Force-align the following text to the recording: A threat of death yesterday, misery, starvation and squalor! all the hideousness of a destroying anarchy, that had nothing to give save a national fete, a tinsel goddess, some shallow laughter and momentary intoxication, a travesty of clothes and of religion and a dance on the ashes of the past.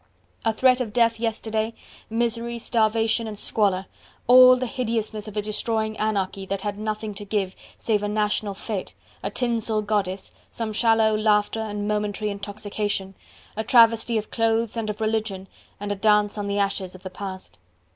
A 0.43 0.51
threat 0.51 0.81
of 0.81 0.93
death 0.93 1.19
yesterday, 1.19 1.75
misery, 2.09 2.57
starvation 2.57 3.27
and 3.27 3.37
squalor! 3.37 3.85
all 4.25 4.55
the 4.55 4.65
hideousness 4.65 5.27
of 5.27 5.37
a 5.37 5.43
destroying 5.43 5.95
anarchy, 5.99 6.43
that 6.47 6.61
had 6.61 6.79
nothing 6.79 7.13
to 7.13 7.23
give 7.23 7.55
save 7.77 8.01
a 8.01 8.07
national 8.07 8.55
fete, 8.55 8.95
a 9.21 9.29
tinsel 9.29 9.83
goddess, 9.83 10.31
some 10.49 10.73
shallow 10.73 11.15
laughter 11.15 11.59
and 11.61 11.87
momentary 11.87 12.31
intoxication, 12.31 13.13
a 13.55 13.63
travesty 13.63 14.17
of 14.17 14.31
clothes 14.31 14.75
and 14.75 14.89
of 14.89 15.01
religion 15.01 15.47
and 15.79 15.91
a 15.91 15.95
dance 15.95 16.35
on 16.35 16.47
the 16.47 16.57
ashes 16.57 16.95
of 16.95 17.03
the 17.03 17.11
past. 17.11 17.59